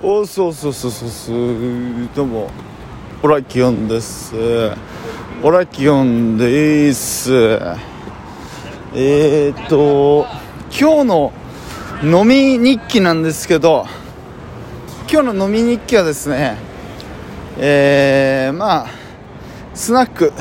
[0.00, 2.08] おそうそうそうそうそう。
[2.14, 2.50] どうも。
[3.20, 4.32] オラキオンです。
[5.42, 7.32] オラキオンです。
[8.94, 10.24] えー、っと
[10.70, 11.32] 今日の
[12.04, 13.86] 飲み日記なんですけど
[15.10, 16.56] 今日の飲み日記はですね
[17.58, 18.90] えー、まあ
[19.74, 20.32] スナック。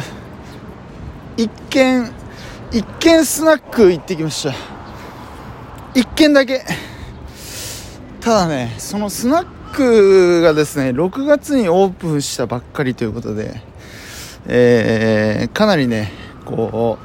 [1.36, 2.12] 一軒
[2.72, 4.54] 一軒スナック行ってきました。
[5.96, 6.64] 一軒だけ。
[8.28, 13.62] ただねそのスナックがですね6月にオープンしたばっかりということで、
[14.48, 16.12] えー、かなりね
[16.44, 16.98] こ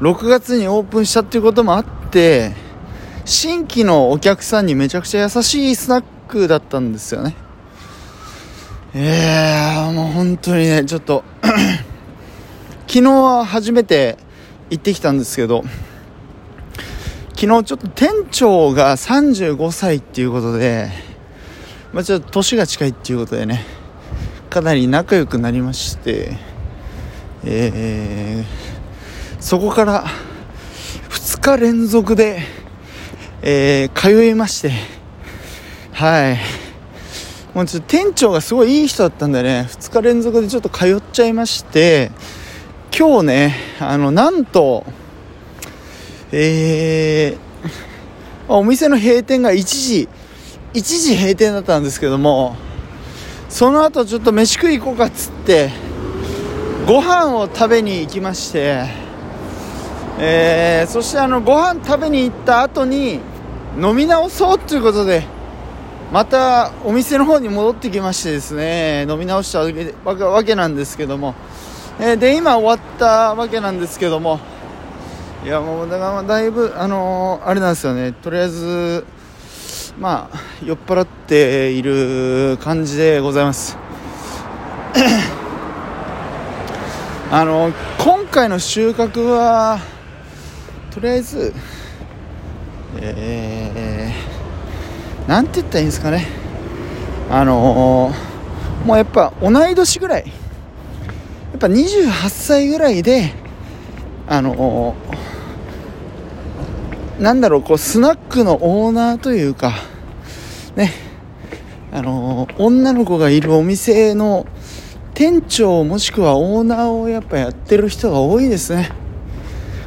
[0.00, 2.56] う6月にオープンしたっていうこともあって
[3.24, 7.36] 新規のお客さんにめちゃくちゃ優しいスナックだったんですよね。
[8.94, 11.22] えー、もう本当にねちょっと
[12.88, 14.18] 昨日は初めて
[14.70, 15.62] 行ってきたんですけど
[17.40, 20.90] 昨日ちょっと店長が35歳っていうことで、
[21.92, 23.64] まあ、ちょっと年が近いっていうことでね
[24.50, 26.36] かなり仲良くなりまして
[27.44, 30.04] えー、そこから
[31.10, 32.40] 2日連続で、
[33.42, 34.72] えー、通いまして
[35.92, 36.38] はい。
[37.54, 39.68] もうちょっと店長がすごいいい人だったんでね。
[39.70, 42.10] 2日連続でちょっと通っちゃいまして
[42.92, 44.84] 今日ねあのなんと
[46.30, 50.08] えー、お店の閉店が1時、
[50.74, 52.56] 1時閉店だったんですけども、
[53.48, 55.70] その後ちょっと飯食い行こうかっつって、
[56.86, 58.84] ご飯を食べに行きまして、
[60.18, 63.20] えー、そしてあの、ご飯食べに行った後に、
[63.80, 65.22] 飲み直そうということで、
[66.12, 71.34] またお店の方に戻ってきましてですね、飲み直したわけなんですけども、
[72.00, 74.40] えー、で、今終わったわけなんですけども、
[75.44, 78.12] いやもうだからだいぶあの、あれなんですよね。
[78.12, 79.06] とりあえず
[79.98, 83.78] まあ酔っ払っている感じでございます。
[87.30, 89.78] あの今回の収穫は
[90.90, 91.54] とりあえず
[93.00, 96.26] えー、なんて言ったらいいんですかね。
[97.30, 98.12] あの、
[98.84, 100.26] もうやっぱ同い年ぐらい。
[100.26, 100.32] や
[101.56, 103.32] っぱ28歳ぐらいで
[104.28, 104.94] あの
[107.18, 109.72] なんだろう、こう、スナックのオーナーというか、
[110.76, 110.92] ね、
[111.90, 114.46] あの、女の子がいるお店の
[115.14, 118.90] 店長もしくはオーナーをやっぱやってる人が多いですね。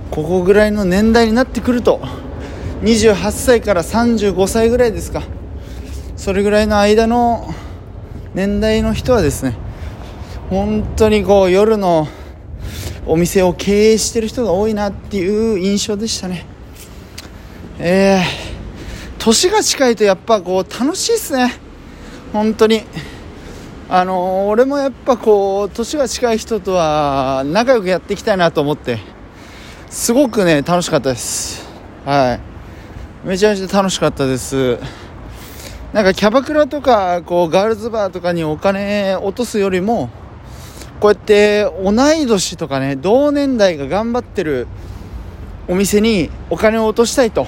[0.10, 2.02] ここぐらいの年代になってくると、
[2.82, 5.24] 28歳から35歳ぐらいですか。
[6.18, 7.54] それぐらいの間の
[8.34, 9.56] 年代の人はですね、
[10.50, 12.10] 本当にこう夜の
[13.06, 16.46] お店を経営してる人が多いなっていう印象でしたね。
[17.80, 18.22] えー、
[19.18, 21.54] 年が近いとやっぱこう楽しいっすね。
[22.32, 22.84] 本当に。
[23.90, 29.00] あのー、俺もやっぱこう年が近い人とは仲良くやっていきたいなと思って。
[29.90, 31.68] すごくね楽しかったです。
[32.06, 32.40] は
[33.26, 33.28] い。
[33.28, 34.78] めちゃめちゃ楽しかったです。
[35.92, 40.10] なんかキャバクラとかこうガールズバーとかにお金落とすよりも
[41.02, 44.68] こうやって同い年とかね同年代が頑張ってる
[45.68, 47.46] お店にお金を落としたいと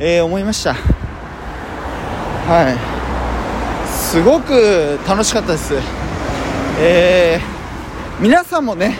[0.00, 0.74] えー、思いました。
[0.74, 3.88] はい。
[3.88, 5.74] すごく楽しかったです。
[6.80, 8.96] えー、皆さんもね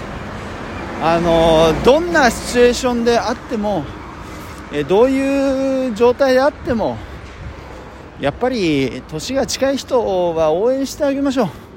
[1.00, 3.84] あのー、どんなシチュエーションであっても、
[4.72, 6.98] え、どういう状態であっても
[8.18, 11.67] やっぱり年が近い人は応援してあげましょう。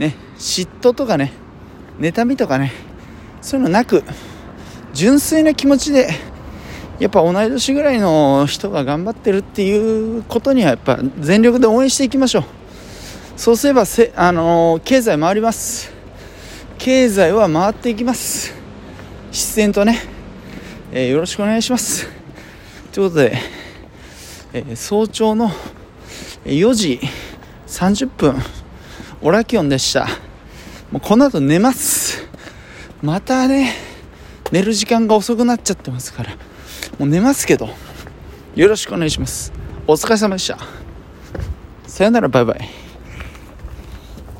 [0.00, 1.32] ね嫉妬とかね
[2.00, 2.72] 妬みとかね
[3.42, 4.02] そういうのなく
[4.94, 6.08] 純粋な気持ちで
[6.98, 12.44] やっぱ同い年ぐらいの人が頑張ってるっていうことにはやっぱ全力で応援していきましょう。
[13.36, 15.90] そうすればせ、あのー、経済回ります。
[16.76, 18.52] 経済は回っていきます。
[19.30, 19.98] 自然とね、
[20.92, 22.06] えー、よろしくお願いします。
[22.92, 23.38] ということで、
[24.52, 25.50] えー、早朝の
[26.44, 27.00] 4時
[27.66, 28.34] 30分
[29.22, 30.06] オラキオンでした。
[30.90, 32.26] もうこの後寝ます。
[33.02, 33.74] またね
[34.50, 36.30] 寝る時間が遅くなっちゃってますから。
[36.98, 37.68] もう寝ますけど
[38.54, 39.52] よろしくお願いします。
[39.86, 40.58] お疲れ様でした。
[41.86, 42.89] さよならバイバイ。